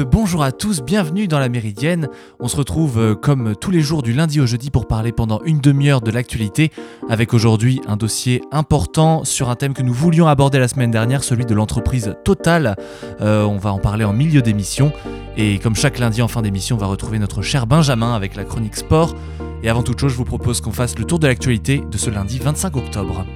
[0.00, 2.08] bonjour à tous, bienvenue dans la Méridienne.
[2.40, 5.42] On se retrouve euh, comme tous les jours du lundi au jeudi pour parler pendant
[5.44, 6.70] une demi-heure de l'actualité,
[7.10, 11.22] avec aujourd'hui un dossier important sur un thème que nous voulions aborder la semaine dernière,
[11.22, 12.76] celui de l'entreprise Total.
[13.20, 14.92] Euh, on va en parler en milieu d'émission,
[15.36, 18.44] et comme chaque lundi en fin d'émission, on va retrouver notre cher Benjamin avec la
[18.44, 19.14] chronique sport.
[19.62, 22.08] Et avant toute chose, je vous propose qu'on fasse le tour de l'actualité de ce
[22.08, 23.26] lundi 25 octobre.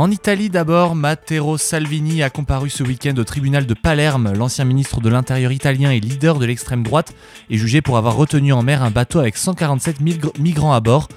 [0.00, 4.32] En Italie d'abord, Matteo Salvini a comparu ce week-end au tribunal de Palerme.
[4.32, 7.12] L'ancien ministre de l'Intérieur italien et leader de l'extrême droite
[7.50, 11.08] est jugé pour avoir retenu en mer un bateau avec 147 migrants à bord.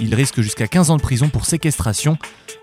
[0.00, 2.18] Il risque jusqu'à 15 ans de prison pour séquestration.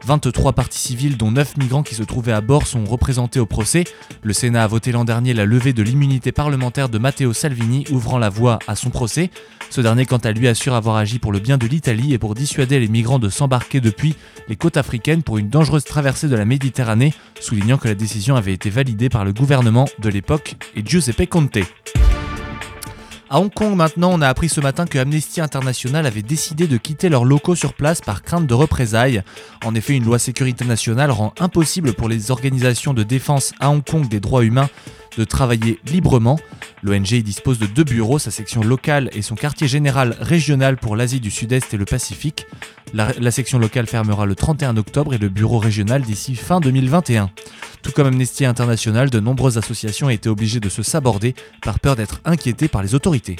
[0.05, 3.83] 23 parties civiles, dont 9 migrants qui se trouvaient à bord, sont représentés au procès.
[4.23, 8.17] Le Sénat a voté l'an dernier la levée de l'immunité parlementaire de Matteo Salvini, ouvrant
[8.17, 9.31] la voie à son procès.
[9.69, 12.35] Ce dernier, quant à lui, assure avoir agi pour le bien de l'Italie et pour
[12.35, 14.15] dissuader les migrants de s'embarquer depuis
[14.47, 18.53] les côtes africaines pour une dangereuse traversée de la Méditerranée, soulignant que la décision avait
[18.53, 21.57] été validée par le gouvernement de l'époque et Giuseppe Conte.
[23.27, 26.77] À Hong Kong maintenant, on a appris ce matin que Amnesty International avait décidé de
[26.77, 29.23] quitter leurs locaux sur place par crainte de représailles.
[29.65, 33.83] En effet, une loi sécurité nationale rend impossible pour les organisations de défense à Hong
[33.83, 34.69] Kong des droits humains
[35.17, 36.39] de travailler librement.
[36.83, 41.19] L'ONG dispose de deux bureaux, sa section locale et son quartier général régional pour l'Asie
[41.19, 42.45] du Sud-Est et le Pacifique.
[42.93, 47.29] La, section locale fermera le 31 octobre et le bureau régional d'ici fin 2021.
[47.81, 51.95] Tout comme Amnesty International, de nombreuses associations ont été obligées de se saborder par peur
[51.95, 53.35] d'être inquiétées par les autorités.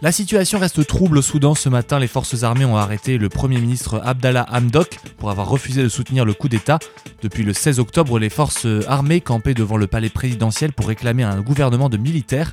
[0.00, 1.56] La situation reste trouble au Soudan.
[1.56, 5.82] Ce matin, les forces armées ont arrêté le Premier ministre Abdallah Hamdok pour avoir refusé
[5.82, 6.78] de soutenir le coup d'État.
[7.20, 11.40] Depuis le 16 octobre, les forces armées campaient devant le palais présidentiel pour réclamer un
[11.40, 12.52] gouvernement de militaires.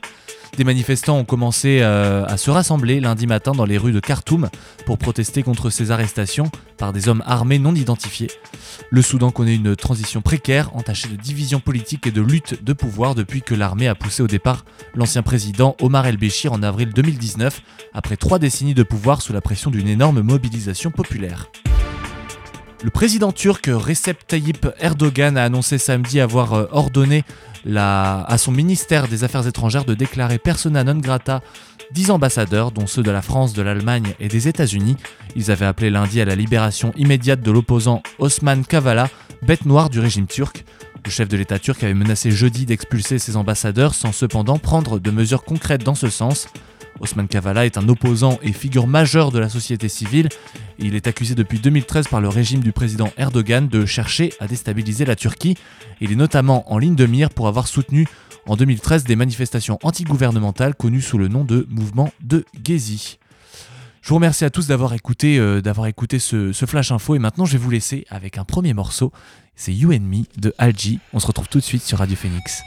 [0.58, 4.50] Des manifestants ont commencé euh, à se rassembler lundi matin dans les rues de Khartoum
[4.86, 8.32] pour protester contre ces arrestations par des hommes armés non identifiés.
[8.90, 13.16] Le Soudan connaît une transition précaire, entachée de divisions politiques et de lutte de pouvoir
[13.16, 14.64] depuis que l'armée a poussé au départ
[14.94, 17.62] l'ancien président Omar el-Béchir en avril 2019,
[17.94, 21.50] après trois décennies de pouvoir sous la pression d'une énorme mobilisation populaire.
[22.86, 27.24] Le président turc Recep Tayyip Erdogan a annoncé samedi avoir euh, ordonné
[27.76, 31.42] à son ministère des Affaires étrangères de déclarer persona non grata
[31.94, 34.98] 10 ambassadeurs, dont ceux de la France, de l'Allemagne et des États-Unis.
[35.36, 39.10] Ils avaient appelé lundi à la libération immédiate de l'opposant Osman Kavala,
[39.42, 40.64] bête noire du régime turc.
[41.04, 45.10] Le chef de l'État turc avait menacé jeudi d'expulser ses ambassadeurs sans cependant prendre de
[45.10, 46.50] mesures concrètes dans ce sens.
[47.00, 50.30] Osman Kavala est un opposant et figure majeure de la société civile.
[50.80, 55.06] Il est accusé depuis 2013 par le régime du président Erdogan de chercher à déstabiliser
[55.06, 55.56] la Turquie.
[56.02, 58.08] Il est notamment en ligne de mire pour avoir soutenu
[58.48, 63.18] en 2013 des manifestations antigouvernementales connues sous le nom de mouvement de Gezi.
[64.02, 65.62] Je vous remercie à tous d'avoir écouté, euh,
[66.20, 69.12] ce, Flash Info et maintenant je vais vous laisser avec un premier morceau,
[69.56, 71.00] c'est You and Me de Algie.
[71.14, 72.62] On se retrouve tout de suite sur Radio Phoenix.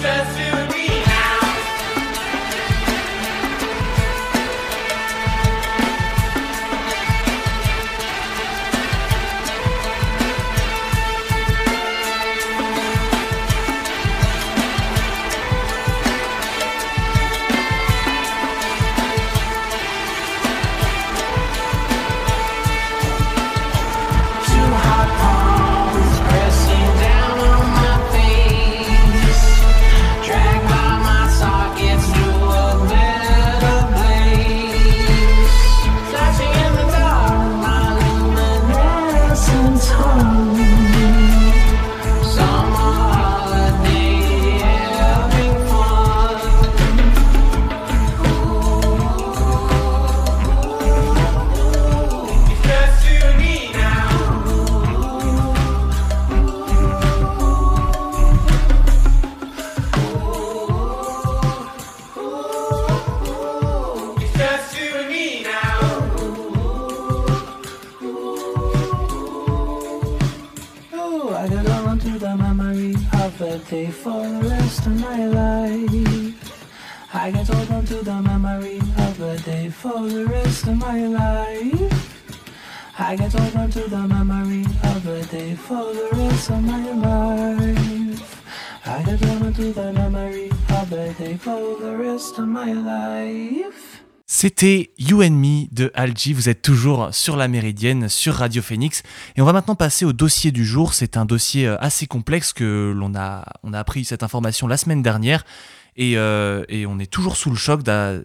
[0.00, 0.59] just you.
[39.80, 40.39] it's home.
[94.26, 99.02] C'était You and Me de Algie, vous êtes toujours sur la Méridienne, sur Radio Phoenix.
[99.36, 100.94] Et on va maintenant passer au dossier du jour.
[100.94, 104.76] C'est un dossier euh, assez complexe que l'on a, on a appris cette information la
[104.76, 105.44] semaine dernière.
[106.02, 108.24] Et, euh, on est toujours sous le choc de,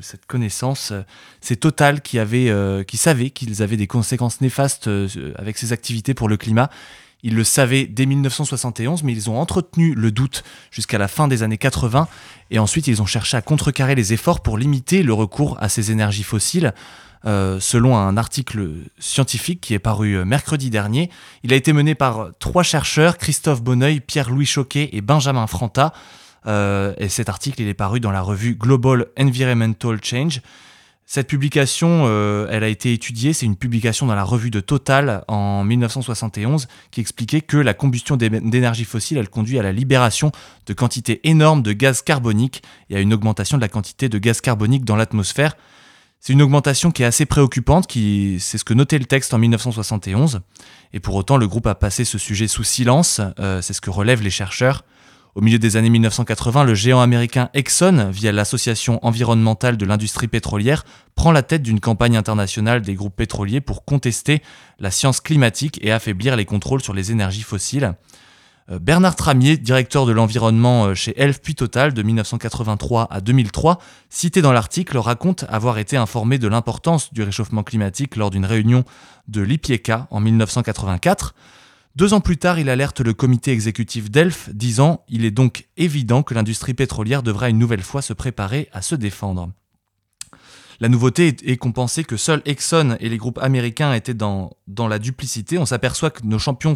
[0.00, 0.94] cette connaissance.
[1.42, 4.88] C'est Total qui, avait, euh, qui savait qu'ils avaient des conséquences néfastes
[5.36, 6.70] avec ces activités pour le climat.
[7.22, 11.42] Ils le savaient dès 1971, mais ils ont entretenu le doute jusqu'à la fin des
[11.42, 12.08] années 80,
[12.50, 15.90] et ensuite ils ont cherché à contrecarrer les efforts pour limiter le recours à ces
[15.90, 16.72] énergies fossiles.
[17.26, 21.10] Euh, selon un article scientifique qui est paru euh, mercredi dernier,
[21.42, 25.92] il a été mené par trois chercheurs, Christophe Bonneuil, Pierre-Louis Choquet et Benjamin Franta.
[26.46, 30.40] Euh, et cet article il est paru dans la revue Global Environmental Change.
[31.12, 35.24] Cette publication, euh, elle a été étudiée, c'est une publication dans la revue de Total
[35.26, 40.30] en 1971 qui expliquait que la combustion d'énergie fossile, elle conduit à la libération
[40.66, 44.40] de quantités énormes de gaz carbonique et à une augmentation de la quantité de gaz
[44.40, 45.56] carbonique dans l'atmosphère.
[46.20, 49.38] C'est une augmentation qui est assez préoccupante, qui, c'est ce que notait le texte en
[49.38, 50.42] 1971.
[50.92, 53.90] Et pour autant, le groupe a passé ce sujet sous silence, euh, c'est ce que
[53.90, 54.84] relèvent les chercheurs.
[55.36, 60.84] Au milieu des années 1980, le géant américain Exxon, via l'Association environnementale de l'industrie pétrolière,
[61.14, 64.42] prend la tête d'une campagne internationale des groupes pétroliers pour contester
[64.80, 67.94] la science climatique et affaiblir les contrôles sur les énergies fossiles.
[68.72, 73.78] Euh, Bernard Tramier, directeur de l'environnement euh, chez Elf puis Total de 1983 à 2003,
[74.08, 78.84] cité dans l'article, raconte avoir été informé de l'importance du réchauffement climatique lors d'une réunion
[79.28, 81.34] de l'IPIECA en 1984.
[81.96, 86.22] Deux ans plus tard, il alerte le comité exécutif d'Elf, disant Il est donc évident
[86.22, 89.50] que l'industrie pétrolière devra une nouvelle fois se préparer à se défendre.
[90.78, 94.98] La nouveauté est qu'on pensait que seuls Exxon et les groupes américains étaient dans, la
[94.98, 95.58] duplicité.
[95.58, 96.74] On s'aperçoit que nos champions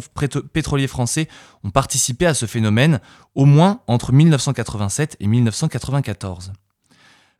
[0.53, 1.27] pétroliers français
[1.63, 2.99] ont participé à ce phénomène
[3.33, 6.53] au moins entre 1987 et 1994.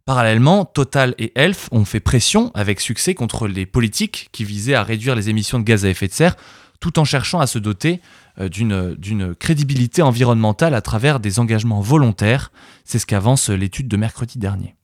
[0.06, 4.84] Parallèlement, Total et Elf ont fait pression avec succès contre les politiques qui visaient à
[4.84, 6.36] réduire les émissions de gaz à effet de serre
[6.80, 8.02] tout en cherchant à se doter
[8.40, 12.52] euh, d'une crédibilité environnementale à travers des engagements volontaires.
[12.84, 14.76] C'est ce qu'avance l'étude de mercredi dernier.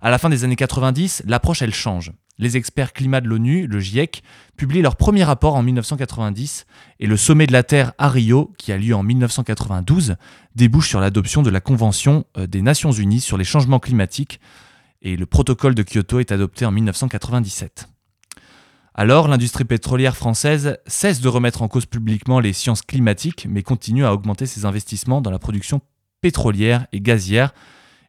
[0.00, 2.12] À la fin des années 90, l'approche elle change.
[2.40, 4.22] Les experts climat de l'ONU, le GIEC,
[4.56, 6.66] publient leur premier rapport en 1990
[7.00, 10.14] et le sommet de la Terre à Rio, qui a lieu en 1992,
[10.54, 14.40] débouche sur l'adoption de la Convention euh, des Nations Unies sur les changements climatiques
[15.02, 17.88] et le protocole de Kyoto est adopté en 1997.
[19.00, 24.04] Alors, l'industrie pétrolière française cesse de remettre en cause publiquement les sciences climatiques, mais continue
[24.04, 25.80] à augmenter ses investissements dans la production
[26.20, 27.54] pétrolière et gazière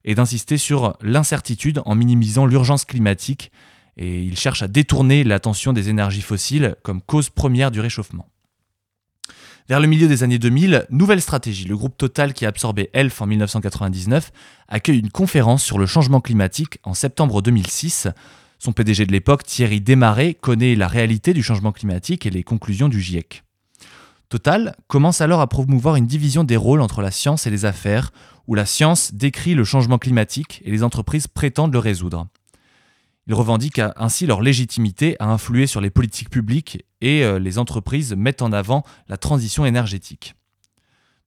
[0.03, 3.51] et d'insister sur l'incertitude en minimisant l'urgence climatique.
[3.98, 8.27] Et il cherche à détourner l'attention des énergies fossiles comme cause première du réchauffement.
[9.67, 11.65] Vers le milieu des années 2000, nouvelle stratégie.
[11.65, 14.31] Le groupe Total, qui a absorbé ELF en 1999,
[14.67, 18.08] accueille une conférence sur le changement climatique en septembre 2006
[18.60, 22.89] son PDG de l'époque, Thierry Desmarais, connaît la réalité du changement climatique et les conclusions
[22.89, 23.44] du GIEC.
[24.28, 28.12] Total commence alors à promouvoir une division des rôles entre la science et les affaires,
[28.48, 32.28] où la science décrit le changement climatique et les entreprises prétendent le résoudre?
[33.28, 38.13] Ils revendiquent ainsi leur légitimité à influer sur les politiques publiques et euh, les entreprises
[38.13, 40.34] mettent en avant la transition énergétique.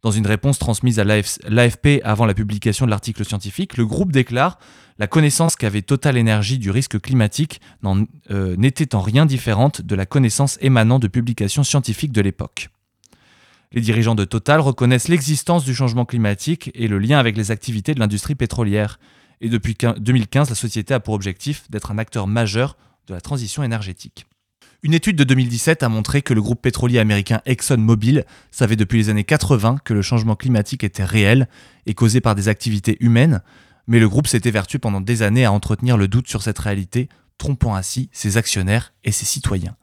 [0.02, 4.59] Dans une réponse transmise à l'AFP avant la publication de l'article scientifique, le groupe déclare
[4.99, 7.61] La connaissance qu'avait Total Energy du risque climatique
[8.30, 12.71] euh, n'était en rien différente de la connaissance émanant de publications scientifiques de l'époque.
[13.71, 17.94] Les dirigeants de Total reconnaissent l'existence du changement climatique et le lien avec les activités
[17.94, 18.99] de l'industrie pétrolière.
[19.40, 23.62] Et depuis 2015, la société a pour objectif d'être un acteur majeur de la transition
[23.62, 24.26] énergétique.
[24.85, 29.11] Une étude de 2017 a montré que le groupe pétrolier américain ExxonMobil savait depuis les
[29.11, 31.47] années 80 que le changement climatique était réel
[31.87, 33.43] et causé par des activités humaines,
[33.87, 37.09] mais le groupe s'était vertu pendant des années à entretenir le doute sur cette réalité,
[37.39, 39.77] trompant ainsi ses actionnaires et ses citoyens.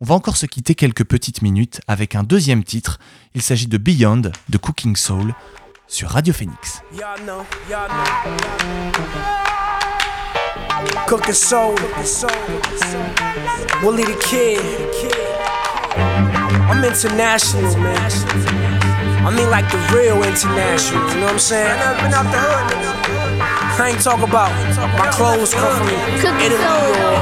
[0.00, 2.98] On va encore se quitter quelques petites minutes avec un deuxième titre,
[3.36, 5.32] il s'agit de Beyond de Cooking Soul
[5.86, 6.82] sur Radio Phoenix.
[11.06, 11.74] Cooking soul.
[13.82, 14.60] Willie the Kid.
[16.70, 18.10] I'm international, man.
[19.26, 21.68] I mean, like the real international, you know what I'm saying?
[21.68, 22.72] I never been out the hood,
[23.80, 24.50] I ain't talking about
[24.98, 25.88] my clothes come from
[26.40, 26.60] Italy
[27.00, 27.20] or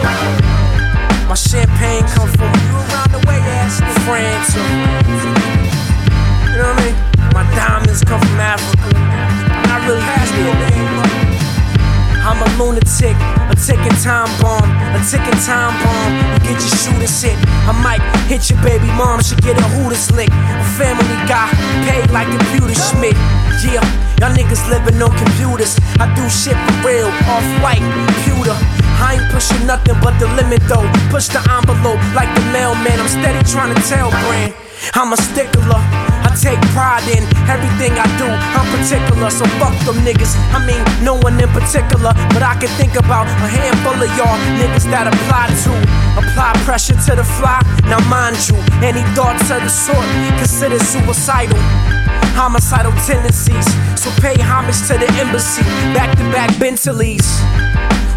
[1.29, 2.53] my champagne come from
[4.07, 4.63] France or,
[6.49, 6.97] you know what I mean?
[7.35, 8.95] My diamonds come from Africa.
[9.71, 10.99] I'm really man.
[12.25, 13.17] I'm a lunatic,
[13.69, 14.65] ticking time bomb,
[14.97, 16.13] a ticking time bomb.
[16.33, 17.37] You get your shooters hit.
[17.69, 20.33] I might hit your baby mom, she get a hooters lick.
[20.33, 21.53] A family guy,
[21.85, 23.13] paid like computer Schmidt.
[23.61, 23.85] Yeah,
[24.25, 25.77] y'all niggas living on computers.
[26.01, 28.57] I do shit for real, off white, computer.
[29.05, 30.89] I ain't pushing nothing but the limit though.
[31.13, 32.97] Push the envelope like the mailman.
[32.97, 34.55] I'm steady trying to tell brand.
[34.95, 36.08] I'm a stickler.
[36.39, 38.31] Take pride in everything I do.
[38.31, 40.39] I'm particular, so fuck them niggas.
[40.55, 44.39] I mean, no one in particular, but I can think about a handful of y'all
[44.55, 45.73] niggas that apply to
[46.15, 47.59] apply pressure to the fly.
[47.91, 48.55] Now, mind you,
[48.87, 49.99] any thoughts of the sort
[50.39, 51.59] considered suicidal.
[52.39, 53.67] Homicidal tendencies,
[53.99, 55.67] so pay homage to the embassy.
[55.91, 57.27] Back to back Bentleys.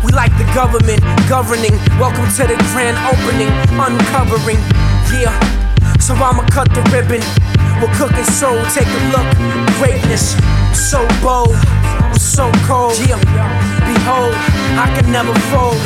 [0.06, 1.74] We like the government governing.
[1.98, 3.50] Welcome to the grand opening,
[3.82, 4.62] uncovering.
[5.10, 5.34] Yeah.
[5.98, 7.22] So I'ma cut the ribbon.
[7.82, 9.26] We're cooking soul, take a look.
[9.82, 10.38] Greatness,
[10.70, 11.58] so bold,
[12.14, 12.94] so cold.
[13.02, 14.36] Behold,
[14.78, 15.82] I can never fold.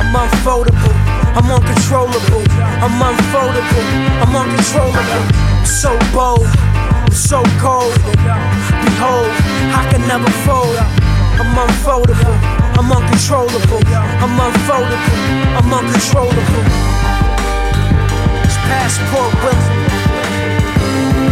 [0.00, 0.96] I'm unfoldable,
[1.36, 2.40] I'm uncontrollable.
[2.80, 3.84] I'm unfoldable,
[4.24, 5.22] I'm uncontrollable.
[5.68, 6.48] So bold,
[7.12, 7.92] so cold.
[8.80, 9.28] Behold,
[9.76, 10.78] I can never fold.
[11.36, 12.32] I'm unfoldable,
[12.80, 13.84] I'm uncontrollable.
[14.24, 15.20] I'm unfoldable,
[15.52, 16.96] I'm uncontrollable
[18.68, 19.85] passport with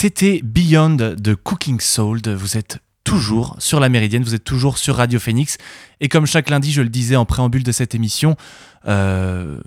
[0.00, 2.20] C'était Beyond de Cooking Soul.
[2.24, 5.58] Vous êtes toujours sur la Méridienne, vous êtes toujours sur Radio Phoenix.
[5.98, 8.36] Et comme chaque lundi, je le disais en préambule de cette émission,
[8.86, 9.58] euh,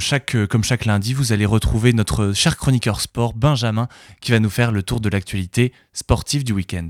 [0.00, 3.86] chaque, comme chaque lundi, vous allez retrouver notre cher chroniqueur sport, Benjamin,
[4.22, 6.88] qui va nous faire le tour de l'actualité sportive du week-end.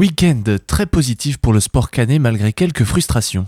[0.00, 3.44] Week-end très positif pour le sport canet malgré quelques frustrations.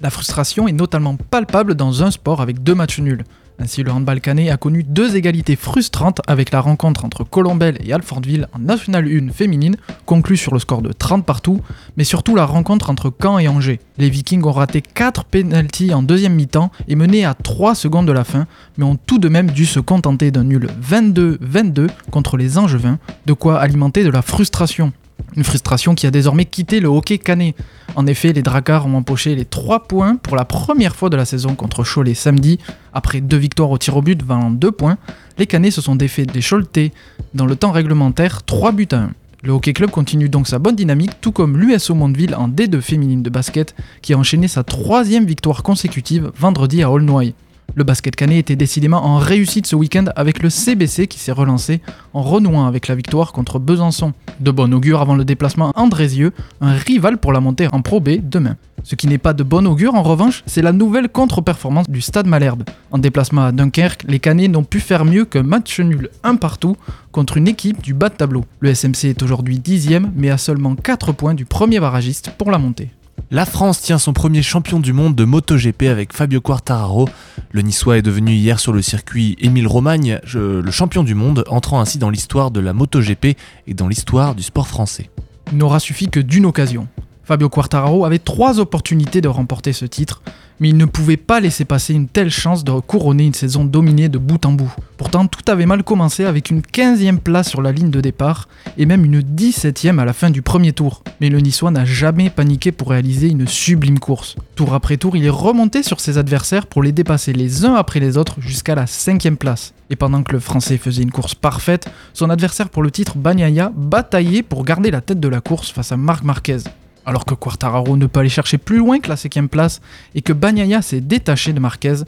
[0.00, 3.24] La frustration est notamment palpable dans un sport avec deux matchs nuls.
[3.58, 7.92] Ainsi, le handball canet a connu deux égalités frustrantes avec la rencontre entre Colombelle et
[7.92, 11.60] Alfortville en National 1 féminine, conclue sur le score de 30 partout,
[11.96, 13.80] mais surtout la rencontre entre Caen et Angers.
[13.98, 18.12] Les Vikings ont raté 4 pénalties en deuxième mi-temps et mené à 3 secondes de
[18.12, 18.46] la fin,
[18.78, 23.32] mais ont tout de même dû se contenter d'un nul 22-22 contre les Angevins, de
[23.32, 24.92] quoi alimenter de la frustration.
[25.36, 27.54] Une frustration qui a désormais quitté le hockey canet.
[27.94, 31.24] En effet, les Dracars ont empoché les 3 points pour la première fois de la
[31.24, 32.58] saison contre Cholet samedi.
[32.94, 34.96] Après deux victoires au tir au but valant 2 points,
[35.38, 36.92] les Canets se sont défaits des Choletais
[37.34, 39.10] dans le temps réglementaire 3 buts à 1.
[39.42, 43.22] Le Hockey Club continue donc sa bonne dynamique, tout comme l'USO Mondeville en D2 féminine
[43.22, 47.34] de basket, qui a enchaîné sa troisième victoire consécutive vendredi à Aulnoy.
[47.74, 51.82] Le basket canet était décidément en réussite ce week-end avec le CBC qui s'est relancé
[52.14, 54.14] en renouant avec la victoire contre Besançon.
[54.40, 58.00] De bon augure avant le déplacement à Andrézieux, un rival pour la montée en Pro
[58.00, 58.56] B demain.
[58.82, 62.26] Ce qui n'est pas de bon augure en revanche, c'est la nouvelle contre-performance du Stade
[62.26, 62.62] Malherbe.
[62.92, 66.76] En déplacement à Dunkerque, les Canets n'ont pu faire mieux qu'un match nul un partout
[67.10, 68.44] contre une équipe du bas de tableau.
[68.60, 72.58] Le SMC est aujourd'hui dixième mais a seulement 4 points du premier barragiste pour la
[72.58, 72.90] montée.
[73.30, 77.08] La France tient son premier champion du monde de MotoGP avec Fabio Quartararo.
[77.50, 81.80] Le Niçois est devenu hier sur le circuit Émile Romagne le champion du monde, entrant
[81.80, 85.10] ainsi dans l'histoire de la MotoGP et dans l'histoire du sport français.
[85.50, 86.86] Il n'aura suffi que d'une occasion.
[87.24, 90.22] Fabio Quartararo avait trois opportunités de remporter ce titre,
[90.60, 94.08] mais il ne pouvait pas laisser passer une telle chance de couronner une saison dominée
[94.08, 94.72] de bout en bout.
[94.96, 98.48] Pourtant, tout avait mal commencé avec une 15e place sur la ligne de départ
[98.78, 101.02] et même une 17e à la fin du premier tour.
[101.20, 104.36] Mais le Niçois n'a jamais paniqué pour réaliser une sublime course.
[104.54, 108.00] Tour après tour, il est remonté sur ses adversaires pour les dépasser les uns après
[108.00, 109.74] les autres jusqu'à la 5e place.
[109.90, 113.70] Et pendant que le Français faisait une course parfaite, son adversaire pour le titre, Bagnaia,
[113.74, 116.58] bataillait pour garder la tête de la course face à Marc Marquez.
[117.06, 119.80] Alors que Quartararo ne peut aller chercher plus loin que la cinquième place
[120.16, 122.02] et que Bagnaia s'est détaché de Marquez,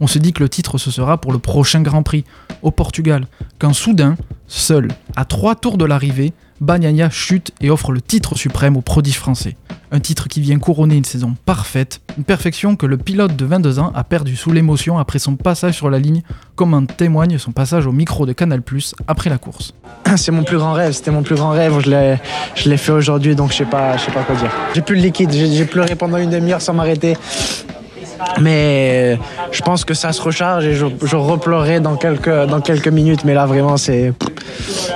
[0.00, 2.24] on se dit que le titre ce sera pour le prochain Grand Prix,
[2.62, 3.28] au Portugal,
[3.60, 4.16] quand soudain,
[4.48, 9.16] seul, à trois tours de l'arrivée, Bagnaia chute et offre le titre suprême au prodige
[9.16, 9.56] français.
[9.92, 13.78] Un titre qui vient couronner une saison parfaite, une perfection que le pilote de 22
[13.78, 16.22] ans a perdu sous l'émotion après son passage sur la ligne,
[16.56, 18.62] comme en témoigne son passage au micro de Canal
[19.08, 19.74] après la course.
[20.16, 23.52] C'est mon plus grand rêve, c'était mon plus grand rêve, je l'ai fait aujourd'hui donc
[23.52, 24.50] je sais pas, je sais pas quoi dire.
[24.74, 27.16] J'ai plus le liquide, j'ai pleuré pendant une demi-heure sans m'arrêter.
[28.40, 29.18] Mais
[29.50, 33.24] je pense que ça se recharge et je, je repleurerai dans quelques, dans quelques minutes.
[33.24, 34.12] Mais là, vraiment, c'est.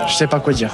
[0.09, 0.71] Je sais pas quoi dire.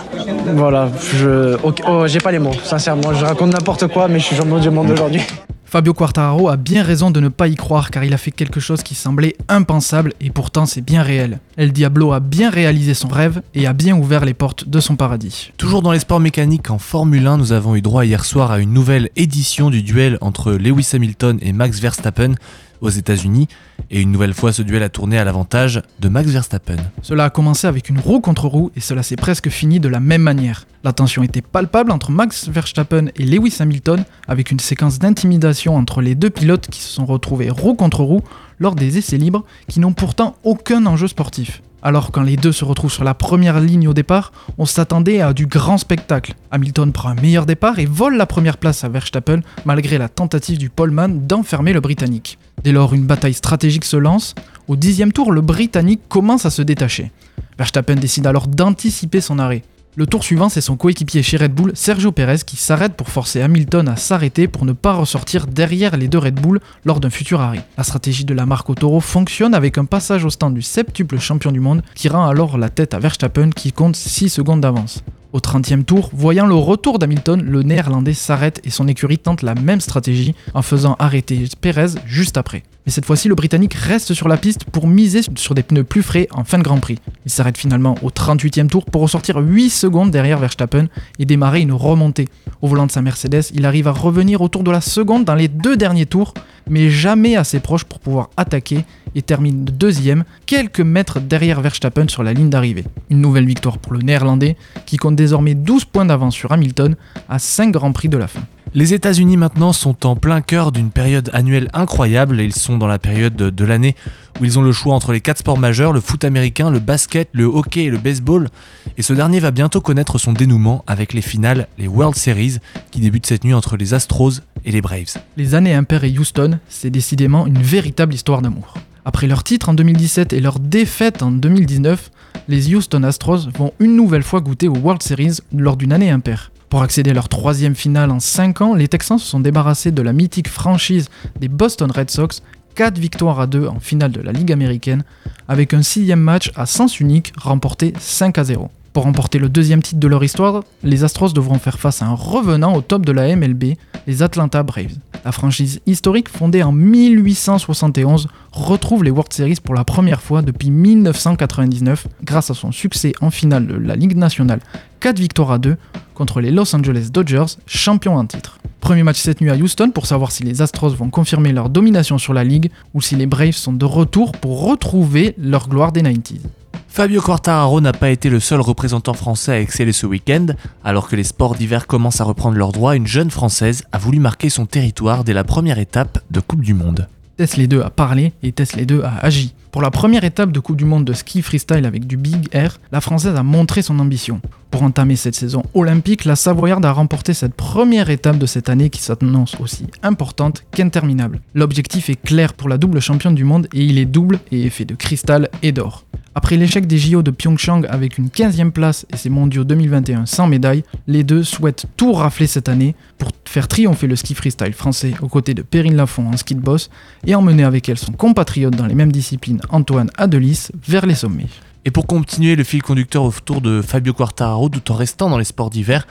[0.55, 1.57] Voilà, je.
[1.63, 3.13] Oh, j'ai pas les mots, sincèrement.
[3.15, 5.23] Je raconte n'importe quoi, mais je suis champion du monde aujourd'hui.
[5.71, 8.59] Fabio Quartararo a bien raison de ne pas y croire car il a fait quelque
[8.59, 11.39] chose qui semblait impensable et pourtant c'est bien réel.
[11.57, 14.97] El Diablo a bien réalisé son rêve et a bien ouvert les portes de son
[14.97, 15.53] paradis.
[15.59, 18.59] Toujours dans les sports mécaniques en Formule 1, nous avons eu droit hier soir à
[18.59, 22.35] une nouvelle édition du duel entre Lewis Hamilton et Max Verstappen
[22.81, 23.49] aux États-Unis,
[23.91, 26.77] et une nouvelle fois ce duel a tourné à l'avantage de Max Verstappen.
[27.03, 30.01] Cela a commencé avec une roue contre roue et cela s'est presque fini de la
[30.01, 30.67] même manière.
[30.85, 36.01] La tension était palpable entre Max Verstappen et Lewis Hamilton, avec une séquence d'intimidation entre
[36.01, 38.23] les deux pilotes qui se sont retrouvés roue contre roue
[38.59, 41.63] lors des essais libres qui n'ont pourtant aucun enjeu sportif.
[41.83, 45.33] Alors quand les deux se retrouvent sur la première ligne au départ, on s'attendait à
[45.33, 46.35] du grand spectacle.
[46.51, 50.59] Hamilton prend un meilleur départ et vole la première place à Verstappen malgré la tentative
[50.59, 52.39] du poleman d'enfermer le Britannique.
[52.63, 54.35] Dès lors, une bataille stratégique se lance.
[54.69, 57.13] Au dixième tour, le Britannique commence à se détacher.
[57.57, 59.63] Verstappen décide alors d'anticiper son arrêt.
[59.97, 63.43] Le tour suivant, c'est son coéquipier chez Red Bull, Sergio Perez, qui s'arrête pour forcer
[63.43, 67.41] Hamilton à s'arrêter pour ne pas ressortir derrière les deux Red Bull lors d'un futur
[67.41, 67.65] arrêt.
[67.77, 71.51] La stratégie de la marque Autoro fonctionne avec un passage au stand du septuple champion
[71.51, 75.03] du monde qui rend alors la tête à Verstappen qui compte 6 secondes d'avance.
[75.33, 79.55] Au 30e tour, voyant le retour d'Hamilton, le néerlandais s'arrête et son écurie tente la
[79.57, 82.63] même stratégie en faisant arrêter Perez juste après.
[82.87, 86.03] Mais cette fois-ci, le Britannique reste sur la piste pour miser sur des pneus plus
[86.03, 86.99] frais en fin de Grand Prix.
[87.27, 90.87] Il s'arrête finalement au 38e tour pour ressortir 8 secondes derrière Verstappen
[91.19, 92.29] et démarrer une remontée.
[92.63, 95.49] Au volant de sa Mercedes, il arrive à revenir autour de la seconde dans les
[95.49, 96.35] deux derniers tours,
[96.69, 102.23] mais jamais assez proche pour pouvoir attaquer et termine deuxième, quelques mètres derrière Verstappen sur
[102.23, 102.85] la ligne d'arrivée.
[103.11, 106.97] Une nouvelle victoire pour le néerlandais, qui compte désormais 12 points d'avance sur Hamilton
[107.29, 108.43] à 5 grands prix de la fin.
[108.73, 112.41] Les États-Unis maintenant sont en plein cœur d'une période annuelle incroyable.
[112.41, 113.97] Ils sont dans la période de, l'année
[114.41, 117.29] où ils ont le choix entre les quatre sports majeurs, le foot américain, le basket,
[117.33, 118.49] le hockey et le baseball.
[118.97, 122.59] Et ce dernier va bientôt connaître son dénouement avec les finales, les World Series,
[122.93, 125.19] qui débutent cette nuit entre les Astros et les Braves.
[125.37, 128.75] Les années impaires et Houston, c'est décidément une véritable histoire d'amour.
[129.05, 132.13] Après leur titre en 2017 et leur défaite en 2019,
[132.47, 136.53] les Houston Astros vont une nouvelle fois goûter aux World Series lors d'une année impaire.
[136.71, 140.03] Pour accéder à leur troisième finale en 5 ans, les Texans se sont débarrassés de
[140.03, 141.09] la mythique franchise
[141.41, 142.43] des Boston Red Sox,
[142.77, 145.03] 4 victoires à 2 en finale de la Ligue américaine,
[145.49, 148.71] avec un sixième match à sens unique remporté 5 à 0.
[148.93, 152.15] Pour remporter le deuxième titre de leur histoire, les Astros devront faire face à un
[152.15, 153.75] revenant au top de la MLB,
[154.07, 154.97] les Atlanta Braves.
[155.25, 160.71] La franchise historique fondée en 1871 retrouve les World Series pour la première fois depuis
[160.71, 164.61] 1999 grâce à son succès en finale de la Ligue nationale
[165.01, 165.77] 4 victoires à 2
[166.21, 168.59] contre les Los Angeles Dodgers, champions en titre.
[168.81, 172.19] Premier match cette nuit à Houston pour savoir si les Astros vont confirmer leur domination
[172.19, 176.03] sur la ligue ou si les Braves sont de retour pour retrouver leur gloire des
[176.03, 176.41] 90s.
[176.89, 180.49] Fabio Quartararo n'a pas été le seul représentant français à exceller ce week-end.
[180.85, 184.19] Alors que les sports d'hiver commencent à reprendre leurs droits, une jeune française a voulu
[184.19, 187.09] marquer son territoire dès la première étape de Coupe du Monde.
[187.41, 189.55] Tesla 2 a parlé et Tesla 2 a agi.
[189.73, 192.79] Pour la première étape de Coupe du Monde de ski freestyle avec du Big Air,
[192.93, 194.43] la Française a montré son ambition.
[194.71, 198.91] Pour entamer cette saison olympique, la Savoyarde a remporté cette première étape de cette année
[198.91, 201.41] qui s'annonce aussi importante qu'interminable.
[201.55, 204.71] L'objectif est clair pour la double championne du monde et il est double et est
[204.71, 206.05] fait de cristal et d'or.
[206.33, 210.47] Après l'échec des JO de Pyeongchang avec une 15e place et ses mondiaux 2021 sans
[210.47, 215.15] médaille, les deux souhaitent tout rafler cette année pour faire triompher le ski freestyle français
[215.23, 216.89] aux côtés de Perrine Lafont en ski de boss
[217.27, 221.49] et emmener avec elle son compatriote dans les mêmes disciplines Antoine Adelis vers les sommets.
[221.85, 225.45] Et pour continuer le fil conducteur autour de Fabio Quartararo tout en restant dans les
[225.45, 226.07] sports d'hiver,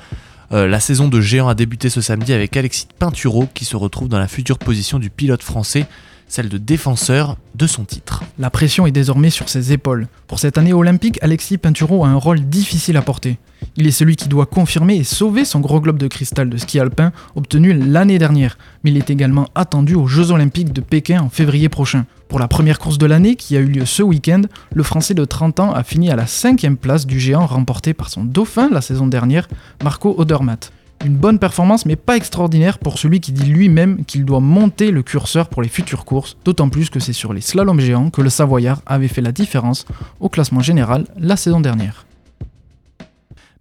[0.52, 4.10] euh, la saison de géant a débuté ce samedi avec Alexis Pinturo qui se retrouve
[4.10, 5.86] dans la future position du pilote français
[6.30, 8.24] celle de défenseur de son titre.
[8.38, 10.08] La pression est désormais sur ses épaules.
[10.28, 13.38] Pour cette année olympique, Alexis Pinturo a un rôle difficile à porter.
[13.76, 16.80] Il est celui qui doit confirmer et sauver son gros globe de cristal de ski
[16.80, 21.30] alpin obtenu l'année dernière, mais il est également attendu aux Jeux olympiques de Pékin en
[21.30, 22.06] février prochain.
[22.30, 25.26] Pour la première course de l'année qui a eu lieu ce week-end, le Français de
[25.26, 28.82] 30 ans a fini à la cinquième place du géant remporté par son dauphin la
[28.82, 29.48] saison dernière,
[29.84, 30.72] Marco Odermatt.
[31.06, 35.02] Une bonne performance mais pas extraordinaire pour celui qui dit lui-même qu'il doit monter le
[35.02, 38.30] curseur pour les futures courses, d'autant plus que c'est sur les slaloms géants que le
[38.30, 39.86] Savoyard avait fait la différence
[40.20, 42.06] au classement général la saison dernière.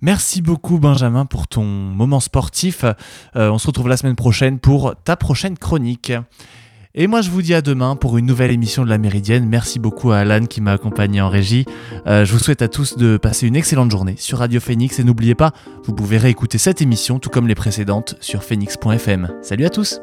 [0.01, 2.85] Merci beaucoup Benjamin pour ton moment sportif.
[2.85, 6.13] Euh, on se retrouve la semaine prochaine pour ta prochaine chronique.
[6.95, 9.47] Et moi, je vous dis à demain pour une nouvelle émission de la Méridienne.
[9.47, 11.65] Merci beaucoup à Alan qui m'a accompagné en régie.
[12.07, 15.05] Euh, je vous souhaite à tous de passer une excellente journée sur Radio Phoenix et
[15.05, 15.53] n'oubliez pas,
[15.85, 19.29] vous pouvez réécouter cette émission tout comme les précédentes sur phoenix.fm.
[19.43, 20.01] Salut à tous!